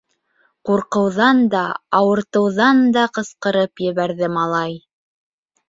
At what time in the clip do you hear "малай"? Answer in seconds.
4.41-4.77